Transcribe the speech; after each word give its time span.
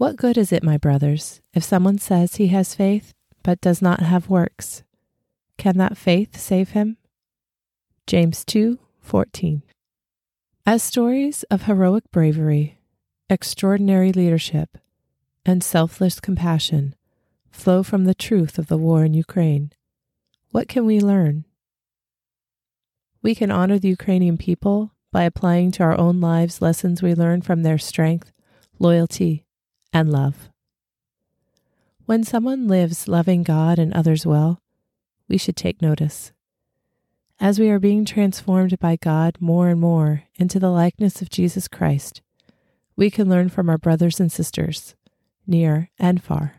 What 0.00 0.16
good 0.16 0.38
is 0.38 0.50
it, 0.50 0.62
my 0.62 0.78
brothers, 0.78 1.42
if 1.52 1.62
someone 1.62 1.98
says 1.98 2.36
he 2.36 2.46
has 2.46 2.74
faith 2.74 3.12
but 3.42 3.60
does 3.60 3.82
not 3.82 4.00
have 4.00 4.30
works? 4.30 4.82
Can 5.58 5.76
that 5.76 5.98
faith 5.98 6.38
save 6.38 6.70
him? 6.70 6.96
James 8.06 8.42
2:14. 8.46 9.60
As 10.64 10.82
stories 10.82 11.42
of 11.50 11.64
heroic 11.64 12.10
bravery, 12.12 12.78
extraordinary 13.28 14.10
leadership, 14.10 14.78
and 15.44 15.62
selfless 15.62 16.18
compassion 16.18 16.94
flow 17.50 17.82
from 17.82 18.06
the 18.06 18.14
truth 18.14 18.58
of 18.58 18.68
the 18.68 18.78
war 18.78 19.04
in 19.04 19.12
Ukraine, 19.12 19.70
what 20.50 20.66
can 20.66 20.86
we 20.86 20.98
learn? 20.98 21.44
We 23.20 23.34
can 23.34 23.50
honor 23.50 23.78
the 23.78 23.88
Ukrainian 23.88 24.38
people 24.38 24.92
by 25.12 25.24
applying 25.24 25.72
to 25.72 25.82
our 25.82 25.98
own 25.98 26.22
lives 26.22 26.62
lessons 26.62 27.02
we 27.02 27.14
learn 27.14 27.42
from 27.42 27.64
their 27.64 27.76
strength, 27.76 28.32
loyalty, 28.78 29.44
and 29.92 30.10
love. 30.10 30.48
When 32.06 32.24
someone 32.24 32.66
lives 32.66 33.08
loving 33.08 33.42
God 33.42 33.78
and 33.78 33.92
others 33.92 34.26
well, 34.26 34.60
we 35.28 35.38
should 35.38 35.56
take 35.56 35.80
notice. 35.80 36.32
As 37.38 37.58
we 37.58 37.70
are 37.70 37.78
being 37.78 38.04
transformed 38.04 38.78
by 38.78 38.96
God 38.96 39.36
more 39.40 39.68
and 39.68 39.80
more 39.80 40.24
into 40.34 40.58
the 40.58 40.70
likeness 40.70 41.22
of 41.22 41.30
Jesus 41.30 41.68
Christ, 41.68 42.20
we 42.96 43.10
can 43.10 43.30
learn 43.30 43.48
from 43.48 43.70
our 43.70 43.78
brothers 43.78 44.20
and 44.20 44.30
sisters, 44.30 44.94
near 45.46 45.90
and 45.98 46.22
far. 46.22 46.56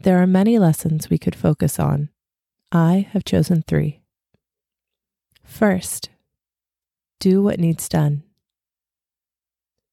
There 0.00 0.20
are 0.20 0.26
many 0.26 0.58
lessons 0.58 1.08
we 1.08 1.18
could 1.18 1.34
focus 1.34 1.78
on. 1.78 2.10
I 2.70 3.08
have 3.12 3.24
chosen 3.24 3.62
three. 3.62 4.02
First, 5.42 6.10
do 7.18 7.42
what 7.42 7.58
needs 7.58 7.88
done. 7.88 8.24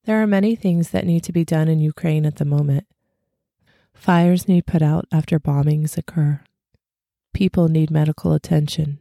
There 0.05 0.21
are 0.21 0.27
many 0.27 0.55
things 0.55 0.89
that 0.89 1.05
need 1.05 1.23
to 1.23 1.31
be 1.31 1.45
done 1.45 1.69
in 1.69 1.79
Ukraine 1.79 2.25
at 2.25 2.35
the 2.35 2.45
moment. 2.45 2.85
Fires 3.93 4.47
need 4.49 4.65
put 4.65 4.81
out 4.81 5.05
after 5.13 5.39
bombings 5.39 5.97
occur. 5.97 6.41
People 7.33 7.69
need 7.69 7.89
medical 7.89 8.33
attention. 8.33 8.99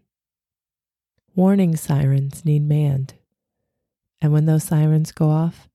Warning 1.34 1.74
sirens 1.74 2.44
need 2.44 2.62
manned. 2.62 3.14
And 4.20 4.32
when 4.32 4.46
those 4.46 4.62
sirens 4.62 5.10
go 5.10 5.30
off, 5.30 5.68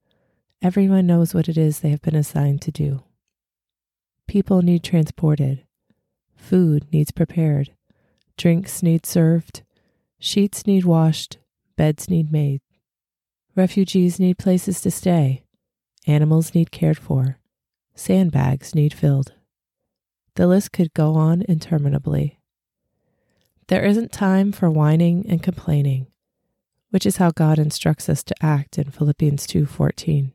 everyone 0.61 1.07
knows 1.07 1.33
what 1.33 1.49
it 1.49 1.57
is 1.57 1.79
they 1.79 1.89
have 1.89 2.01
been 2.01 2.15
assigned 2.15 2.61
to 2.61 2.71
do. 2.71 3.03
People 4.27 4.61
need 4.61 4.81
transported. 4.81 5.65
Food 6.37 6.85
needs 6.93 7.11
prepared. 7.11 7.71
Drinks 8.37 8.81
need 8.81 9.05
served. 9.05 9.63
Sheets 10.19 10.65
need 10.65 10.85
washed. 10.85 11.37
Beds 11.75 12.09
need 12.09 12.31
made. 12.31 12.61
Refugees 13.57 14.19
need 14.19 14.37
places 14.37 14.81
to 14.81 14.91
stay. 14.91 15.43
Animals 16.05 16.53
need 16.53 16.69
cared 16.69 16.99
for. 16.99 17.39
Sandbags 17.95 18.75
need 18.75 18.93
filled. 18.93 19.33
The 20.35 20.45
list 20.45 20.71
could 20.71 20.93
go 20.93 21.15
on 21.15 21.41
interminably. 21.41 22.39
There 23.67 23.83
isn't 23.83 24.11
time 24.11 24.51
for 24.51 24.69
whining 24.69 25.25
and 25.27 25.41
complaining, 25.41 26.05
which 26.91 27.03
is 27.03 27.17
how 27.17 27.31
God 27.31 27.57
instructs 27.57 28.07
us 28.07 28.23
to 28.25 28.35
act 28.45 28.77
in 28.77 28.91
Philippians 28.91 29.47
2:14. 29.47 30.33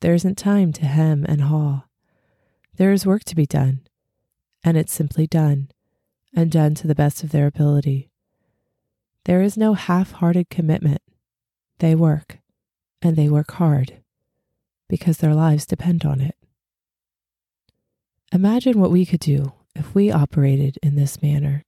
There 0.00 0.14
isn't 0.14 0.38
time 0.38 0.72
to 0.72 0.86
hem 0.86 1.26
and 1.28 1.42
haw. 1.42 1.84
There 2.76 2.92
is 2.92 3.04
work 3.04 3.24
to 3.24 3.36
be 3.36 3.44
done, 3.44 3.86
and 4.64 4.78
it's 4.78 4.94
simply 4.94 5.26
done, 5.26 5.70
and 6.34 6.50
done 6.50 6.74
to 6.76 6.86
the 6.86 6.94
best 6.94 7.22
of 7.22 7.30
their 7.30 7.46
ability. 7.46 8.10
There 9.24 9.42
is 9.42 9.58
no 9.58 9.74
half-hearted 9.74 10.48
commitment. 10.48 11.02
They 11.78 11.94
work, 11.94 12.38
and 13.02 13.16
they 13.16 13.28
work 13.28 13.52
hard, 13.52 13.98
because 14.88 15.18
their 15.18 15.34
lives 15.34 15.66
depend 15.66 16.04
on 16.04 16.20
it. 16.20 16.36
Imagine 18.32 18.80
what 18.80 18.90
we 18.90 19.06
could 19.06 19.20
do 19.20 19.52
if 19.74 19.94
we 19.94 20.10
operated 20.10 20.78
in 20.82 20.96
this 20.96 21.22
manner 21.22 21.62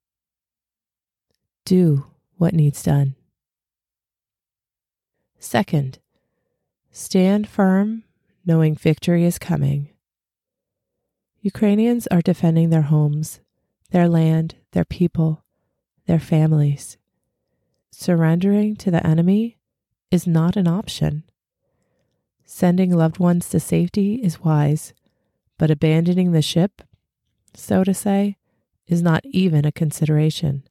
do 1.69 2.03
what 2.37 2.51
needs 2.51 2.81
done. 2.81 3.13
Second, 5.37 5.99
stand 6.89 7.47
firm 7.47 8.03
knowing 8.43 8.73
victory 8.73 9.23
is 9.23 9.37
coming. 9.37 9.89
Ukrainians 11.41 12.07
are 12.07 12.23
defending 12.23 12.71
their 12.71 12.89
homes, 12.93 13.39
their 13.91 14.09
land, 14.09 14.55
their 14.71 14.83
people, 14.83 15.43
their 16.07 16.19
families. 16.19 16.97
Surrendering 17.91 18.75
to 18.77 18.89
the 18.89 19.05
enemy 19.05 19.58
is 20.11 20.27
not 20.27 20.55
an 20.55 20.67
option. 20.67 21.23
Sending 22.45 22.91
loved 22.91 23.19
ones 23.19 23.49
to 23.49 23.59
safety 23.59 24.15
is 24.15 24.41
wise, 24.41 24.93
but 25.57 25.69
abandoning 25.69 26.31
the 26.31 26.41
ship, 26.41 26.81
so 27.53 27.83
to 27.83 27.93
say, 27.93 28.37
is 28.87 29.01
not 29.01 29.23
even 29.25 29.65
a 29.65 29.71
consideration. 29.71 30.63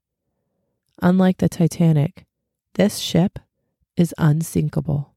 Unlike 1.00 1.38
the 1.38 1.48
Titanic, 1.48 2.26
this 2.74 2.98
ship 2.98 3.38
is 3.96 4.14
unsinkable. 4.18 5.14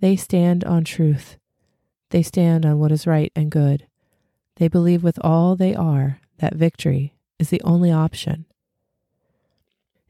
They 0.00 0.16
stand 0.16 0.64
on 0.64 0.84
truth. 0.84 1.38
They 2.10 2.22
stand 2.22 2.64
on 2.64 2.78
what 2.78 2.92
is 2.92 3.06
right 3.06 3.32
and 3.34 3.50
good. 3.50 3.86
They 4.56 4.68
believe 4.68 5.02
with 5.02 5.18
all 5.22 5.56
they 5.56 5.74
are 5.74 6.20
that 6.38 6.54
victory 6.54 7.14
is 7.38 7.50
the 7.50 7.62
only 7.62 7.90
option. 7.90 8.44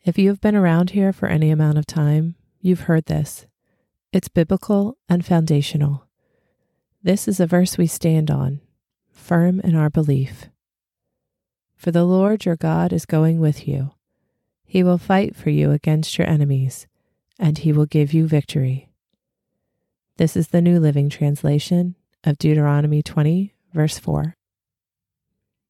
If 0.04 0.19
you 0.19 0.28
have 0.31 0.41
been 0.41 0.56
around 0.56 0.91
here 0.91 1.12
for 1.12 1.26
any 1.26 1.50
amount 1.50 1.78
of 1.78 1.87
time, 1.87 2.34
you've 2.60 2.80
heard 2.80 3.06
this. 3.06 3.46
It's 4.12 4.28
biblical 4.28 4.96
and 5.08 5.24
foundational. 5.24 6.06
This 7.02 7.28
is 7.28 7.41
a 7.41 7.46
verse 7.46 7.78
we 7.78 7.87
stand 7.87 8.31
on, 8.31 8.60
firm 9.12 9.60
in 9.60 9.76
our 9.76 9.90
belief. 9.90 10.46
For 11.76 11.90
the 11.90 12.05
Lord 12.05 12.44
your 12.44 12.56
God 12.56 12.93
is 12.93 13.06
going 13.06 13.38
with 13.38 13.69
you. 13.69 13.93
He 14.64 14.82
will 14.82 14.99
fight 14.99 15.37
for 15.37 15.50
you 15.50 15.70
against 15.70 16.19
your 16.19 16.28
enemies, 16.28 16.87
and 17.38 17.58
he 17.58 17.72
will 17.72 17.87
give 17.87 18.12
you 18.12 18.26
victory. 18.26 18.88
This 20.16 20.37
is 20.37 20.49
the 20.49 20.60
New 20.60 20.81
Living 20.81 21.08
Translation 21.08 21.94
of 22.25 22.38
Deuteronomy 22.38 23.02
20, 23.02 23.55
verse 23.72 23.99
4. 23.99 24.34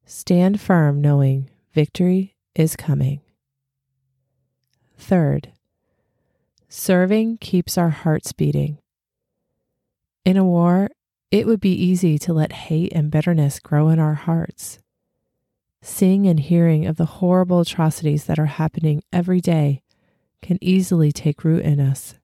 Stand 0.07 0.59
firm 0.59 1.03
knowing 1.03 1.51
victory 1.75 2.35
is 2.55 2.75
coming. 2.75 3.21
Third, 4.97 5.53
serving 6.69 7.39
keeps 7.39 7.79
our 7.79 7.91
hearts 7.91 8.33
beating. 8.33 8.79
In 10.25 10.37
a 10.37 10.45
war, 10.45 10.89
it 11.31 11.47
would 11.47 11.61
be 11.61 11.73
easy 11.73 12.19
to 12.19 12.33
let 12.33 12.53
hate 12.53 12.93
and 12.93 13.11
bitterness 13.11 13.61
grow 13.61 13.89
in 13.89 13.99
our 13.99 14.15
hearts 14.15 14.79
seeing 15.83 16.27
and 16.27 16.41
hearing 16.41 16.87
of 16.87 16.97
the 16.97 17.05
horrible 17.07 17.61
atrocities 17.61 18.25
that 18.25 18.39
are 18.39 18.47
happening 18.47 19.03
every 19.13 19.41
day 19.41 19.83
can 20.43 20.59
easily 20.61 21.13
take 21.13 21.45
root 21.45 21.65
in 21.65 21.81
us. 21.81 22.15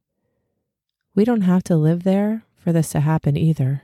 We 1.15 1.25
don't 1.25 1.43
have 1.43 1.63
to 1.65 1.77
live 1.77 2.03
there 2.03 2.45
for 2.57 2.73
this 2.73 2.91
to 2.91 3.01
happen 3.01 3.37
either. 3.37 3.83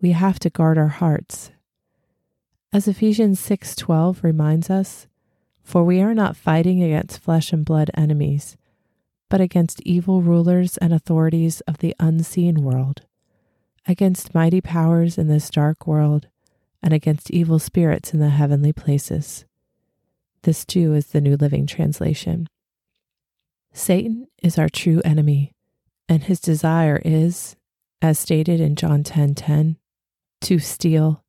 We 0.00 0.12
have 0.12 0.38
to 0.40 0.50
guard 0.50 0.78
our 0.78 0.88
hearts. 0.88 1.50
As 2.72 2.88
Ephesians 2.88 3.40
6:12 3.40 4.22
reminds 4.22 4.70
us, 4.70 5.06
for 5.62 5.84
we 5.84 6.00
are 6.00 6.14
not 6.14 6.36
fighting 6.36 6.82
against 6.82 7.20
flesh 7.20 7.52
and 7.52 7.64
blood 7.64 7.90
enemies, 7.94 8.56
but 9.34 9.40
against 9.40 9.82
evil 9.82 10.22
rulers 10.22 10.76
and 10.76 10.92
authorities 10.92 11.60
of 11.62 11.78
the 11.78 11.92
unseen 11.98 12.62
world, 12.62 13.02
against 13.84 14.32
mighty 14.32 14.60
powers 14.60 15.18
in 15.18 15.26
this 15.26 15.50
dark 15.50 15.88
world, 15.88 16.28
and 16.80 16.94
against 16.94 17.32
evil 17.32 17.58
spirits 17.58 18.14
in 18.14 18.20
the 18.20 18.28
heavenly 18.28 18.72
places. 18.72 19.44
This 20.42 20.64
too 20.64 20.94
is 20.94 21.08
the 21.08 21.20
New 21.20 21.34
Living 21.34 21.66
Translation. 21.66 22.46
Satan 23.72 24.28
is 24.40 24.56
our 24.56 24.68
true 24.68 25.02
enemy, 25.04 25.50
and 26.08 26.22
his 26.22 26.38
desire 26.38 27.02
is, 27.04 27.56
as 28.00 28.20
stated 28.20 28.60
in 28.60 28.76
John 28.76 29.02
10:10, 29.02 29.34
10, 29.34 29.34
10, 29.34 29.76
to 30.42 30.60
steal, 30.60 31.24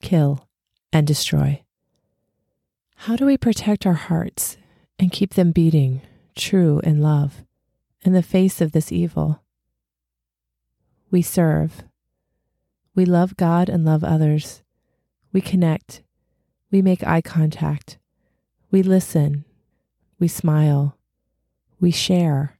kill, 0.00 0.46
and 0.92 1.08
destroy. 1.08 1.64
How 2.98 3.16
do 3.16 3.26
we 3.26 3.36
protect 3.36 3.84
our 3.84 3.94
hearts 3.94 4.58
and 4.96 5.10
keep 5.10 5.34
them 5.34 5.50
beating 5.50 6.02
true 6.36 6.80
in 6.84 7.02
love 7.02 7.42
in 8.02 8.12
the 8.12 8.22
face 8.22 8.60
of 8.60 8.72
this 8.72 8.92
evil? 8.92 9.42
We 11.10 11.22
serve. 11.22 11.84
We 12.94 13.04
love 13.04 13.36
God 13.36 13.68
and 13.68 13.84
love 13.84 14.04
others. 14.04 14.62
We 15.32 15.40
connect. 15.40 16.02
We 16.70 16.82
make 16.82 17.06
eye 17.06 17.20
contact. 17.20 17.98
We 18.70 18.82
listen. 18.82 19.44
We 20.18 20.28
smile. 20.28 20.98
We 21.80 21.90
share. 21.90 22.58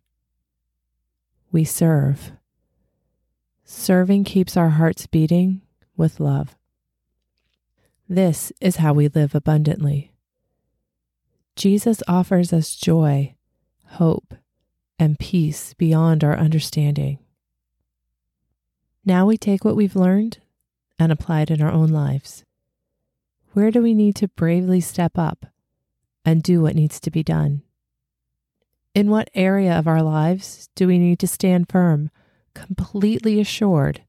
We 1.50 1.64
serve. 1.64 2.32
Serving 3.64 4.24
keeps 4.24 4.56
our 4.56 4.70
hearts 4.70 5.06
beating 5.06 5.60
with 5.96 6.20
love. 6.20 6.56
This 8.08 8.52
is 8.60 8.76
how 8.76 8.94
we 8.94 9.08
live 9.08 9.34
abundantly. 9.34 10.12
Jesus 11.56 12.02
offers 12.08 12.52
us 12.52 12.76
joy, 12.76 13.34
hope, 13.86 14.34
and 14.98 15.18
peace 15.18 15.74
beyond 15.74 16.24
our 16.24 16.36
understanding. 16.36 17.18
Now 19.04 19.26
we 19.26 19.36
take 19.38 19.64
what 19.64 19.76
we've 19.76 19.96
learned 19.96 20.38
and 20.98 21.12
apply 21.12 21.42
it 21.42 21.50
in 21.50 21.62
our 21.62 21.70
own 21.70 21.88
lives. 21.88 22.44
Where 23.52 23.70
do 23.70 23.82
we 23.82 23.94
need 23.94 24.16
to 24.16 24.28
bravely 24.28 24.80
step 24.80 25.16
up 25.16 25.46
and 26.24 26.42
do 26.42 26.60
what 26.60 26.74
needs 26.74 27.00
to 27.00 27.10
be 27.10 27.22
done? 27.22 27.62
In 28.94 29.10
what 29.10 29.30
area 29.34 29.78
of 29.78 29.86
our 29.86 30.02
lives 30.02 30.68
do 30.74 30.86
we 30.86 30.98
need 30.98 31.18
to 31.20 31.26
stand 31.26 31.68
firm, 31.68 32.10
completely 32.54 33.40
assured 33.40 34.02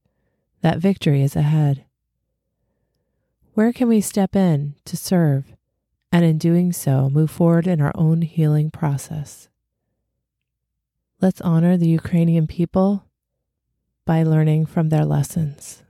that 0.62 0.78
victory 0.78 1.22
is 1.22 1.36
ahead? 1.36 1.84
Where 3.54 3.72
can 3.72 3.88
we 3.88 4.00
step 4.00 4.34
in 4.34 4.74
to 4.86 4.96
serve 4.96 5.54
and 6.10 6.24
in 6.24 6.38
doing 6.38 6.72
so 6.72 7.08
move 7.08 7.30
forward 7.30 7.66
in 7.66 7.80
our 7.80 7.92
own 7.94 8.22
healing 8.22 8.70
process? 8.70 9.49
Let's 11.22 11.42
honor 11.42 11.76
the 11.76 11.86
Ukrainian 11.86 12.46
people 12.46 13.04
by 14.06 14.22
learning 14.22 14.64
from 14.64 14.88
their 14.88 15.04
lessons. 15.04 15.82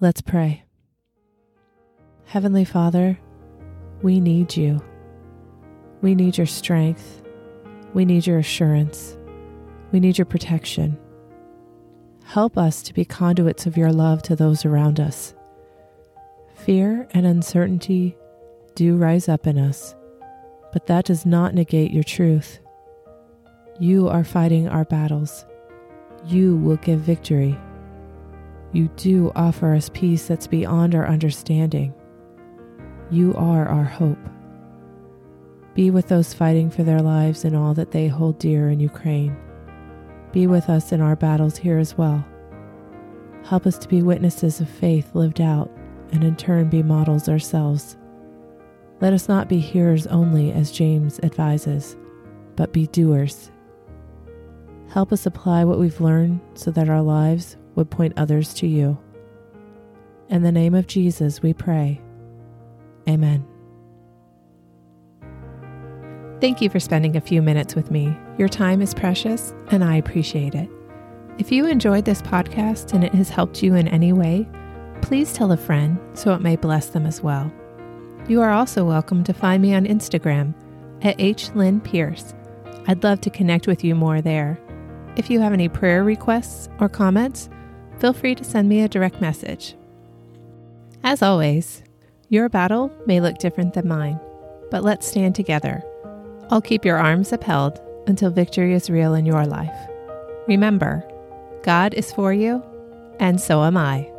Let's 0.00 0.22
pray. 0.22 0.64
Heavenly 2.24 2.64
Father, 2.64 3.18
we 4.00 4.20
need 4.20 4.56
you. 4.56 4.82
We 6.00 6.14
need 6.14 6.38
your 6.38 6.46
strength. 6.46 7.22
We 7.92 8.06
need 8.06 8.26
your 8.26 8.38
assurance. 8.38 9.18
We 9.92 10.00
need 10.00 10.16
your 10.16 10.24
protection. 10.24 10.98
Help 12.24 12.56
us 12.56 12.82
to 12.84 12.94
be 12.94 13.04
conduits 13.04 13.66
of 13.66 13.76
your 13.76 13.92
love 13.92 14.22
to 14.22 14.34
those 14.34 14.64
around 14.64 14.98
us. 14.98 15.34
Fear 16.54 17.06
and 17.10 17.26
uncertainty 17.26 18.16
do 18.74 18.96
rise 18.96 19.28
up 19.28 19.46
in 19.46 19.58
us, 19.58 19.94
but 20.72 20.86
that 20.86 21.04
does 21.04 21.26
not 21.26 21.52
negate 21.52 21.90
your 21.90 22.02
truth. 22.02 22.60
You 23.80 24.08
are 24.08 24.22
fighting 24.22 24.68
our 24.68 24.84
battles. 24.84 25.44
You 26.26 26.56
will 26.56 26.76
give 26.76 27.00
victory. 27.00 27.58
You 28.72 28.88
do 28.96 29.32
offer 29.34 29.74
us 29.74 29.90
peace 29.92 30.28
that's 30.28 30.46
beyond 30.46 30.94
our 30.94 31.08
understanding. 31.08 31.92
You 33.10 33.34
are 33.34 33.66
our 33.66 33.84
hope. 33.84 34.18
Be 35.74 35.90
with 35.90 36.06
those 36.06 36.32
fighting 36.32 36.70
for 36.70 36.84
their 36.84 37.00
lives 37.00 37.44
and 37.44 37.56
all 37.56 37.74
that 37.74 37.90
they 37.90 38.06
hold 38.06 38.38
dear 38.38 38.68
in 38.68 38.78
Ukraine. 38.78 39.36
Be 40.30 40.46
with 40.46 40.68
us 40.68 40.92
in 40.92 41.00
our 41.00 41.16
battles 41.16 41.56
here 41.56 41.78
as 41.78 41.98
well. 41.98 42.24
Help 43.44 43.66
us 43.66 43.76
to 43.78 43.88
be 43.88 44.02
witnesses 44.02 44.60
of 44.60 44.68
faith 44.68 45.14
lived 45.14 45.40
out 45.40 45.70
and 46.12 46.22
in 46.22 46.36
turn 46.36 46.70
be 46.70 46.82
models 46.82 47.28
ourselves. 47.28 47.96
Let 49.00 49.12
us 49.12 49.28
not 49.28 49.48
be 49.48 49.58
hearers 49.58 50.06
only, 50.06 50.52
as 50.52 50.70
James 50.70 51.18
advises, 51.24 51.96
but 52.54 52.72
be 52.72 52.86
doers. 52.86 53.50
Help 54.94 55.12
us 55.12 55.26
apply 55.26 55.64
what 55.64 55.80
we've 55.80 56.00
learned 56.00 56.40
so 56.54 56.70
that 56.70 56.88
our 56.88 57.02
lives 57.02 57.56
would 57.74 57.90
point 57.90 58.12
others 58.16 58.54
to 58.54 58.68
you. 58.68 58.96
In 60.28 60.44
the 60.44 60.52
name 60.52 60.72
of 60.72 60.86
Jesus, 60.86 61.42
we 61.42 61.52
pray. 61.52 62.00
Amen. 63.08 63.44
Thank 66.40 66.62
you 66.62 66.70
for 66.70 66.78
spending 66.78 67.16
a 67.16 67.20
few 67.20 67.42
minutes 67.42 67.74
with 67.74 67.90
me. 67.90 68.16
Your 68.38 68.46
time 68.46 68.80
is 68.80 68.94
precious, 68.94 69.52
and 69.72 69.82
I 69.82 69.96
appreciate 69.96 70.54
it. 70.54 70.70
If 71.38 71.50
you 71.50 71.66
enjoyed 71.66 72.04
this 72.04 72.22
podcast 72.22 72.92
and 72.92 73.02
it 73.02 73.14
has 73.14 73.28
helped 73.28 73.64
you 73.64 73.74
in 73.74 73.88
any 73.88 74.12
way, 74.12 74.46
please 75.02 75.32
tell 75.32 75.50
a 75.50 75.56
friend 75.56 75.98
so 76.16 76.34
it 76.34 76.40
may 76.40 76.54
bless 76.54 76.90
them 76.90 77.04
as 77.04 77.20
well. 77.20 77.52
You 78.28 78.42
are 78.42 78.52
also 78.52 78.84
welcome 78.84 79.24
to 79.24 79.34
find 79.34 79.60
me 79.60 79.74
on 79.74 79.86
Instagram 79.86 80.54
at 81.02 81.18
hlynnpierce. 81.18 82.32
I'd 82.86 83.02
love 83.02 83.20
to 83.22 83.30
connect 83.30 83.66
with 83.66 83.82
you 83.82 83.96
more 83.96 84.20
there. 84.20 84.60
If 85.16 85.30
you 85.30 85.40
have 85.40 85.52
any 85.52 85.68
prayer 85.68 86.04
requests 86.04 86.68
or 86.80 86.88
comments, 86.88 87.48
feel 87.98 88.12
free 88.12 88.34
to 88.34 88.44
send 88.44 88.68
me 88.68 88.82
a 88.82 88.88
direct 88.88 89.20
message. 89.20 89.74
As 91.02 91.22
always, 91.22 91.82
your 92.28 92.48
battle 92.48 92.90
may 93.06 93.20
look 93.20 93.38
different 93.38 93.74
than 93.74 93.86
mine, 93.88 94.18
but 94.70 94.82
let's 94.82 95.06
stand 95.06 95.34
together 95.34 95.82
I'll 96.50 96.60
keep 96.60 96.84
your 96.84 96.98
arms 96.98 97.32
upheld 97.32 97.80
until 98.06 98.30
victory 98.30 98.74
is 98.74 98.90
real 98.90 99.14
in 99.14 99.26
your 99.26 99.46
life. 99.46 99.74
Remember, 100.46 101.02
God 101.62 101.94
is 101.94 102.12
for 102.12 102.32
you, 102.32 102.62
and 103.18 103.40
so 103.40 103.64
am 103.64 103.76
I. 103.76 104.13